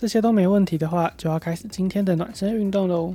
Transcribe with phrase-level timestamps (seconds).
[0.00, 3.14] 这些都没问题的话，就要开始今天的暖身运动喽。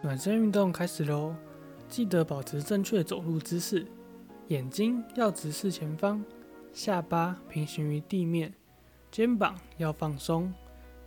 [0.00, 1.34] 暖身运动开始喽！
[1.88, 3.84] 记得保持正确走路姿势，
[4.46, 6.22] 眼睛要直视前方，
[6.72, 8.54] 下巴平行于地面，
[9.10, 10.54] 肩膀要放松。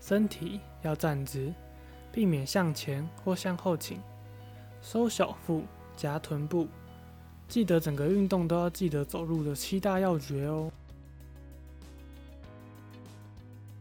[0.02, 1.54] 身体要站直，
[2.12, 4.02] 避免向前或向后倾，
[4.82, 5.64] 收小腹，
[5.96, 6.68] 夹臀部。
[7.48, 10.72] 记得整个运动都要记得走路的七大要诀哦。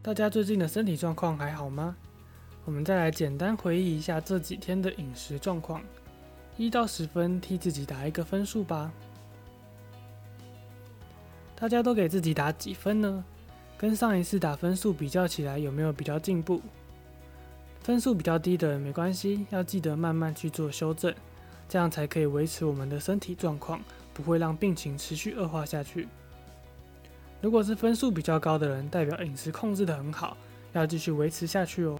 [0.01, 1.95] 大家最近的身体状况还好吗？
[2.65, 5.81] 我们再来简单回忆一下这几天的饮食状况，
[6.57, 8.91] 一到十分替自己打一个分数吧。
[11.55, 13.23] 大家都给自己打几分呢？
[13.81, 16.61] 跟上一次打分数比较起来，有没有比较进步？
[17.81, 21.11] 分数比较低的没关系，要记得慢慢去做修正，
[21.67, 23.81] 这样才可以维持我们的身体状况，
[24.13, 26.07] 不会让病情持续恶化下去。
[27.41, 30.37] 如果是分数比较高的人，代表饮食控制的很好，
[30.73, 31.99] 要继续维持下去哦。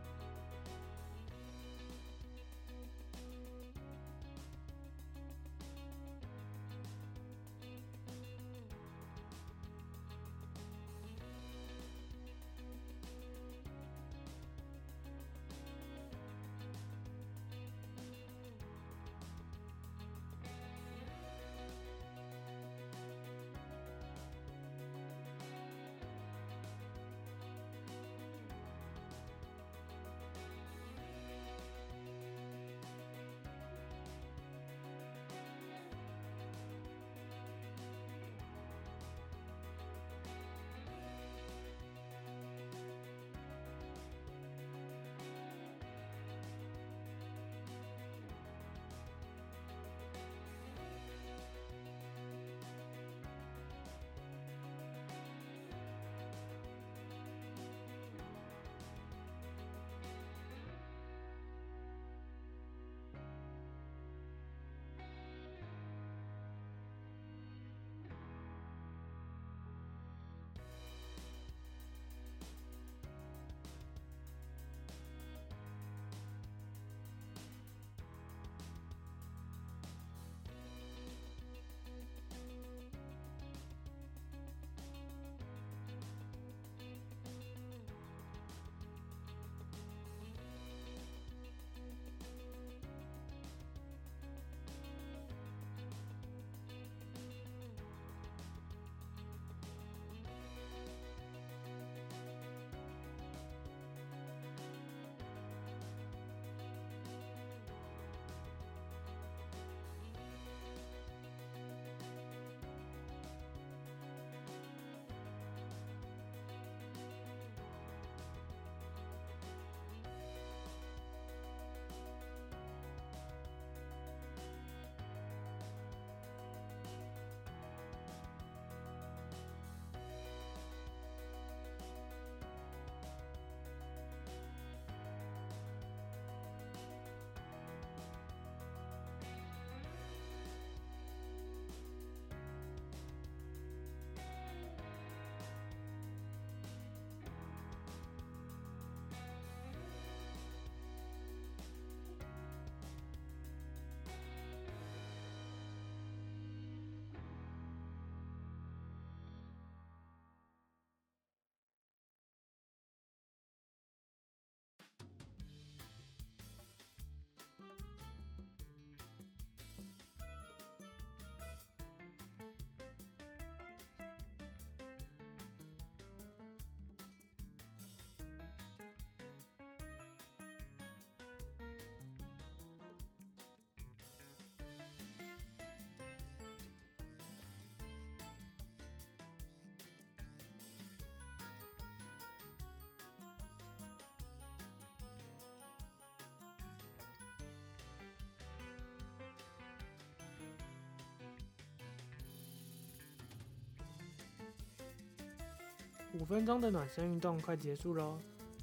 [206.13, 208.17] 五分钟的暖身运动快结束喽，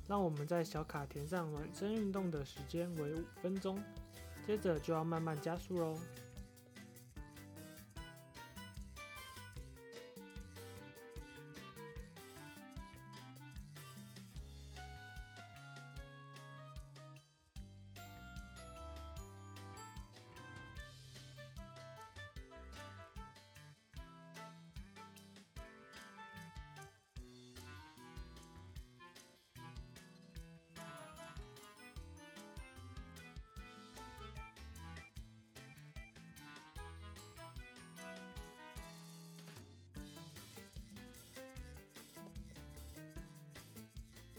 [0.06, 3.82] 让我们在小卡填上暖身运动的时间为五分钟，
[4.46, 5.98] 接着就要慢慢加速喽。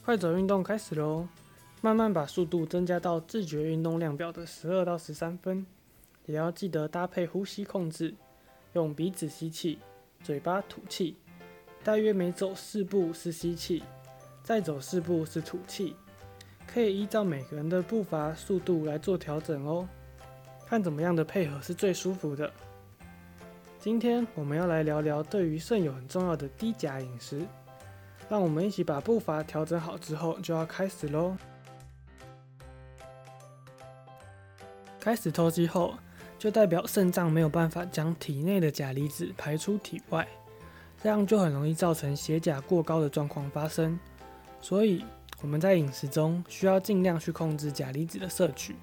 [0.09, 1.27] 快走运动开始喽！
[1.81, 5.63] 慢慢把速度增加到自觉运动量表的十二到十三分，
[6.25, 8.15] 也要记得搭配呼吸控制，
[8.73, 9.77] 用鼻子吸气，
[10.23, 11.15] 嘴巴吐气，
[11.83, 13.83] 大约每走四步是吸气，
[14.41, 15.95] 再走四步是吐气。
[16.65, 19.88] 可以依照每个人的步伐速度来做调整哦，
[20.65, 22.51] 看怎么样的配合是最舒服的。
[23.77, 27.45] 今天我们要来聊聊对于肾友很重要的低钾饮食。
[28.29, 31.35] 让我们一起把步伐调整好之后，就要开始喽。
[34.99, 35.95] 开始透气后，
[36.37, 40.27] 就代表肾脏没有办法将体内的钾离子排出体外，
[41.01, 43.97] 这样就很容易造成血钾过高的状况发生。
[44.61, 45.03] 所以
[45.41, 48.75] 我们在饮食中需要尽量去控制钾离子的摄取，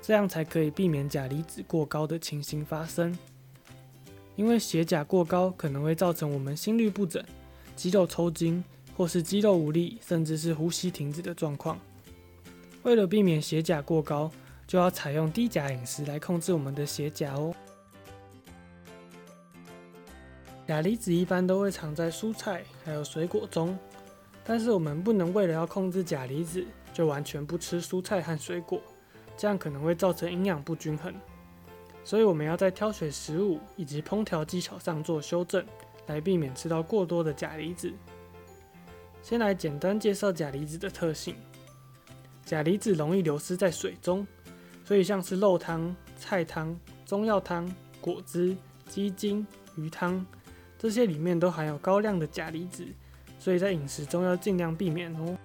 [0.00, 3.18] 这样才可以避免钾离子过高的情形发生。
[4.36, 7.22] 因为血钾过高可能会造成我们心律不整、
[7.74, 8.64] 肌肉抽筋。
[8.96, 11.78] 或是肌肉无力，甚至是呼吸停止的状况。
[12.82, 14.30] 为了避免血钾过高，
[14.66, 17.54] 就要采用低钾饮食来控制我们的血钾哦。
[20.66, 23.78] 钾离子一般都会藏在蔬菜还有水果中，
[24.42, 28.80] 但是我们不能为了要控制钾离子，就完全不吃蔬菜和水果，
[29.36, 31.14] 这样可能会造成营养不均衡。
[32.02, 35.64] 所以我们要在挑选食物以及烹调技巧上做修正，
[36.06, 37.92] 来避免吃到过多的钾离子。
[39.28, 41.34] 先来简单介绍钾离子的特性。
[42.44, 44.24] 钾离子容易流失在水中，
[44.84, 47.68] 所以像是肉汤、菜汤、中药汤、
[48.00, 48.56] 果汁、
[48.88, 49.44] 鸡精、
[49.74, 50.24] 鱼汤
[50.78, 52.86] 这些里面都含有高量的钾离子，
[53.36, 55.36] 所以在饮食中要尽量避免哦。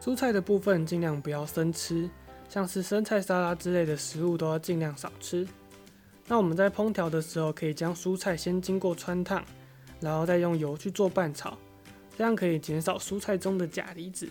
[0.00, 2.08] 蔬菜的部分尽量不要生吃，
[2.48, 5.46] 像是生菜沙拉之类的食物都要尽量少吃。
[6.26, 9.44] 那我们在烹调的时候，可以将蔬菜先经过穿烫，
[10.00, 11.56] 然后再用油去做拌炒，
[12.16, 14.28] 这样可以减少蔬菜中的钾离子，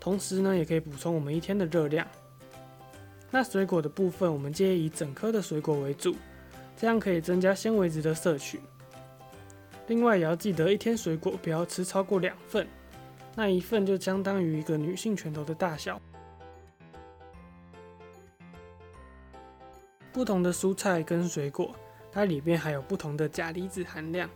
[0.00, 2.06] 同时呢，也可以补充我们一天的热量。
[3.30, 6.14] 那水果的部分，我们建议以整颗的水果为主，
[6.76, 8.60] 这样可以增加纤维质的摄取。
[9.88, 12.66] 另外，也要记得一天水果不要吃超过两份，
[13.34, 16.00] 那一份就相当于一个女性拳头的大小。
[20.12, 21.74] 不同的蔬菜跟水果，
[22.12, 24.30] 它里面还有不同的钾离子含量。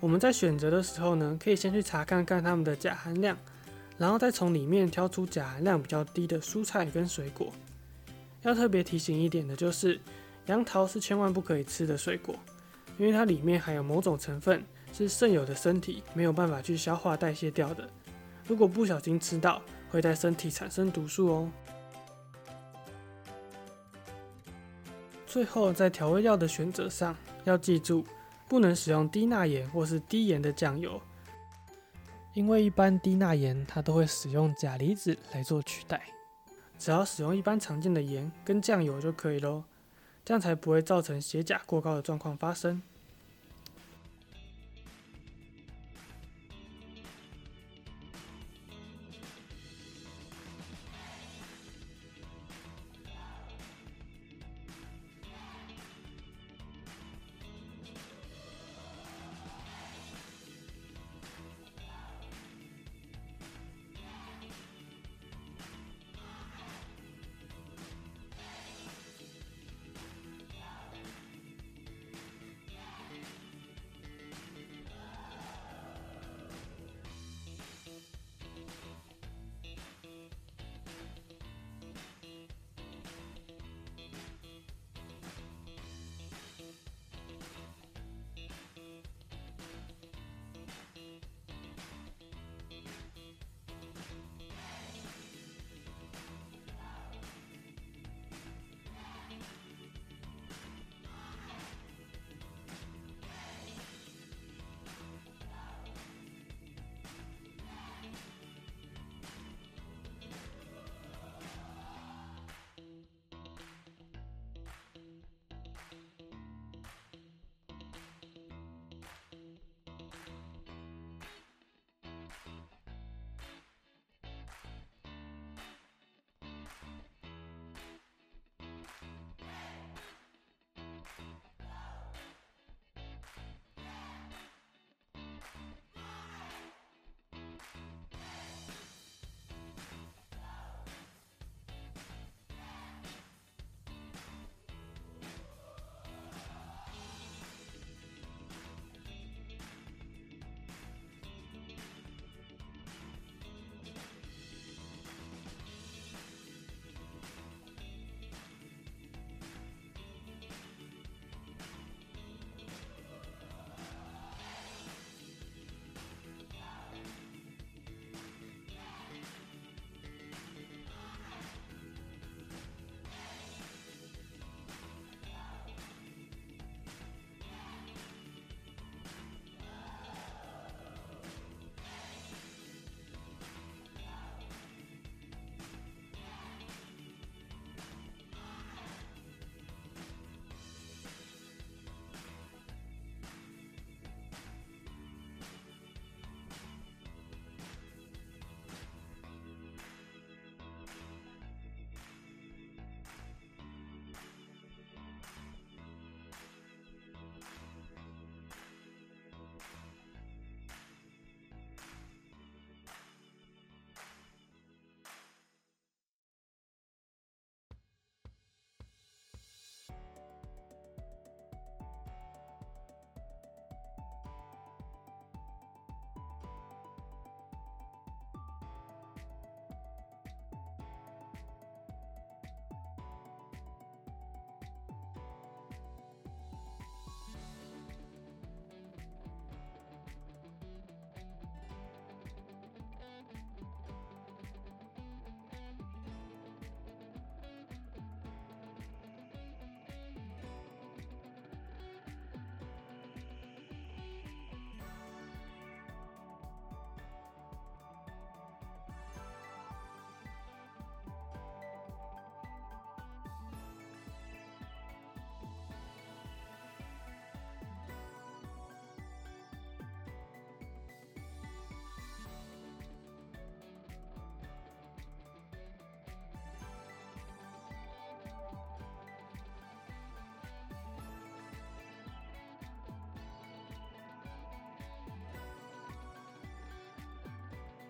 [0.00, 3.36] 我们在选择的时候呢，可以先去查看看它们的钾含量，
[3.98, 7.52] 然后再从里面挑出钾含量比较低的蔬菜跟水果。
[8.42, 10.00] 要特别提醒一点的就是，
[10.46, 12.34] 杨桃是千万不可以吃的水果，
[12.96, 14.64] 因为它里面含有某种成分
[14.94, 17.86] 是肾友的身体没有办法去消化代谢掉的。
[18.48, 21.50] 如果不小心吃到，会在身体产生毒素哦。
[25.26, 27.14] 最后，在调味料的选择上，
[27.44, 28.04] 要记住
[28.48, 30.98] 不能使用低钠盐或是低盐的酱油，
[32.32, 36.02] 因为一般低钠盐它都会使用钾离子来做取代，
[36.78, 39.62] 只要使用一般常见的盐跟酱油就可以喽，
[40.24, 42.80] 这样才不会造成血钾过高的状况发生。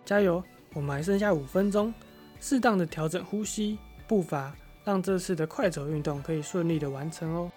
[0.09, 0.43] 加油！
[0.73, 1.93] 我们还剩下五分钟，
[2.41, 7.53] 适当的调整呼吸步伐，让这次的快走运动可以顺利的完成哦。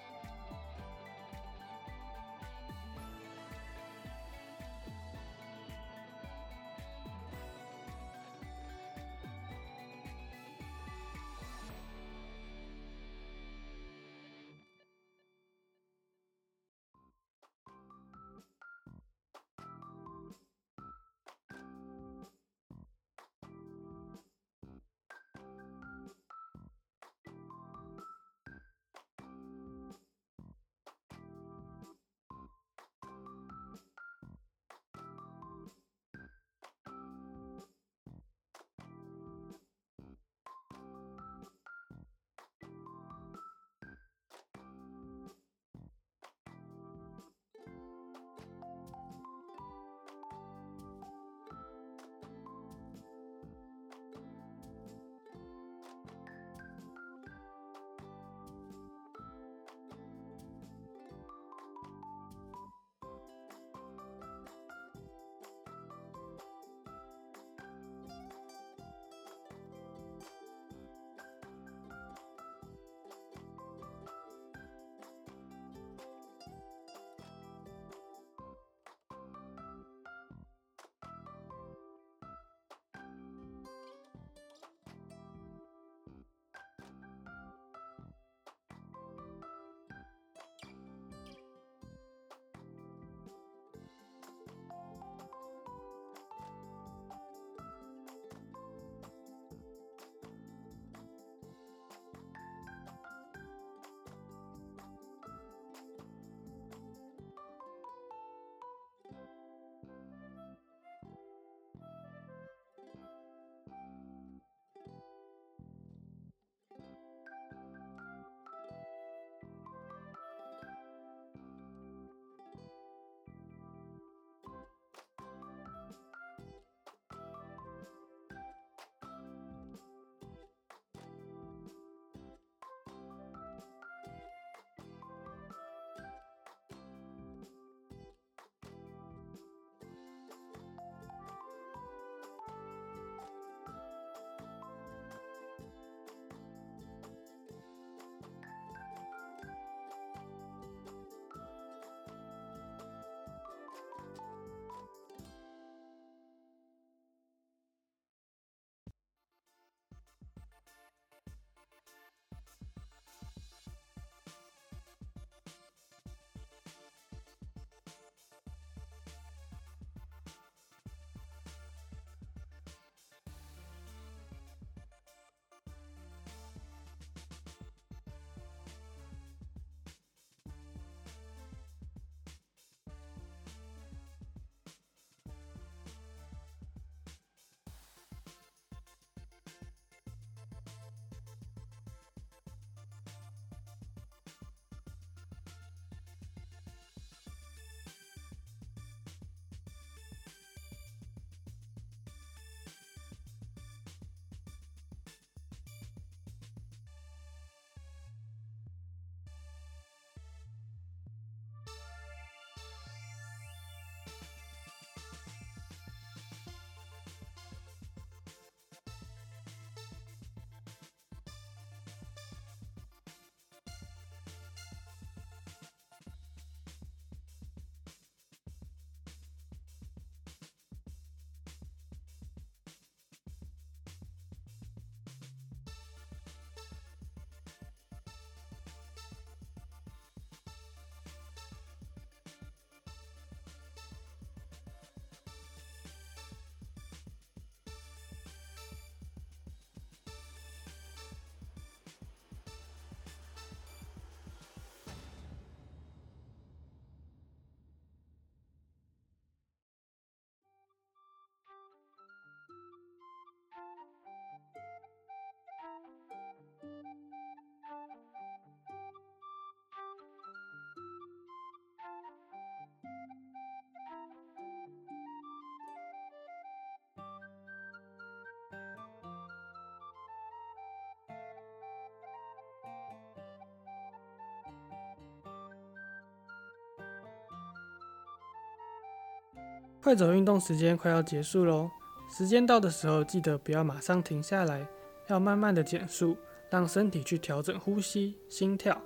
[289.82, 291.72] 快走运动时间快要结束喽，
[292.08, 294.68] 时间到的时候，记得不要马上停下来，
[295.08, 296.16] 要慢慢的减速，
[296.52, 298.80] 让身体去调整呼吸、心跳。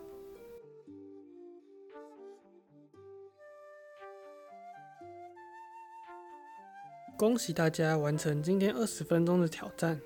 [7.18, 10.00] 恭喜大家完成今天二十分钟的挑战，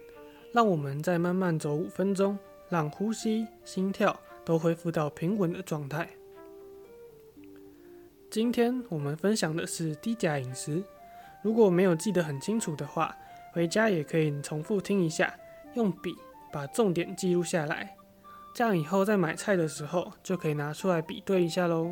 [0.52, 2.36] 让我们再慢慢走五分钟，
[2.68, 6.10] 让呼吸、心跳都恢复到平稳的状态。
[8.32, 10.84] 今天我们分享的是低钾饮食。
[11.42, 13.16] 如果没有记得很清楚的话，
[13.52, 15.34] 回家也可以重复听一下，
[15.74, 16.14] 用笔
[16.52, 17.96] 把重点记录下来，
[18.54, 21.92] 这样以后在买菜的时候就可以拿出来比对一下喽。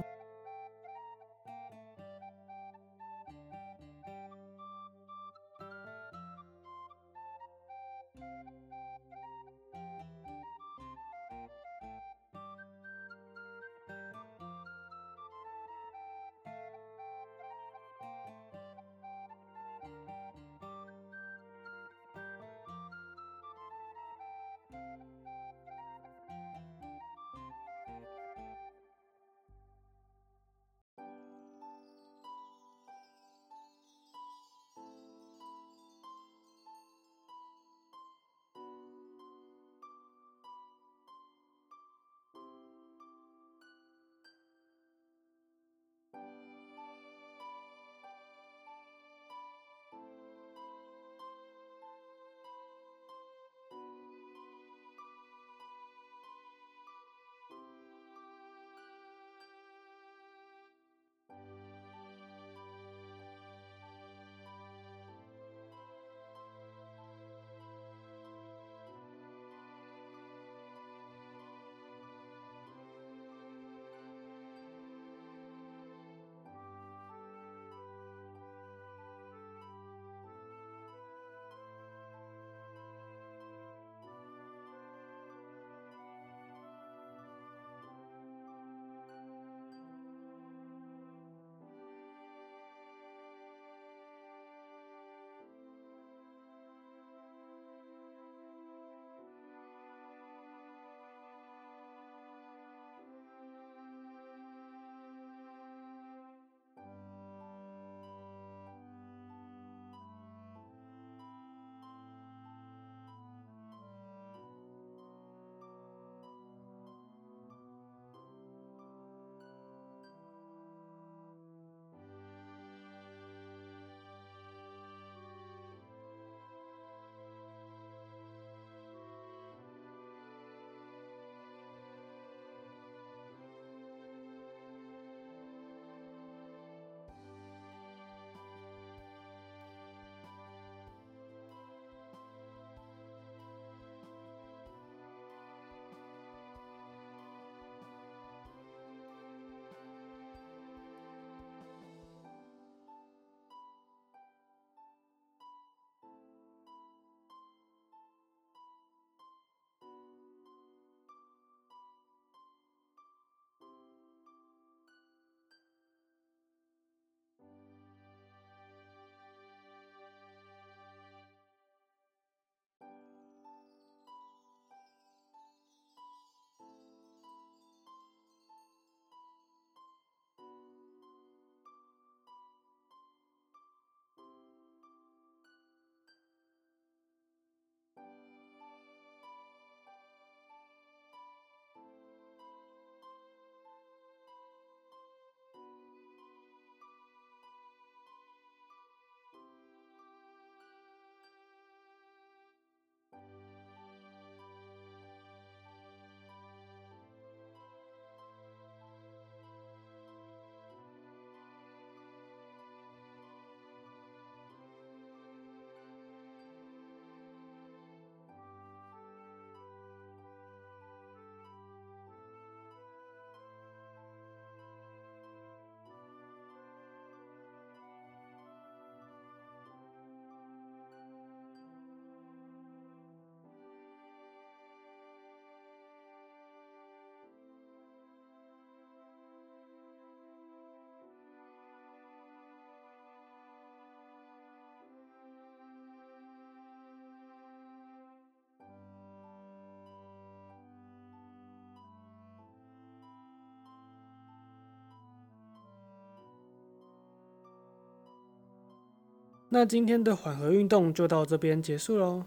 [259.50, 262.24] 那今天的缓和运动就到这边结束喽。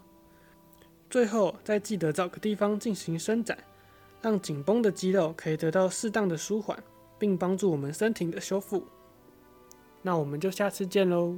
[1.09, 3.57] 最后再记得找个地方进行伸展，
[4.21, 6.81] 让紧绷的肌肉可以得到适当的舒缓，
[7.19, 8.83] 并帮助我们身体的修复。
[10.01, 11.37] 那我们就下次见喽。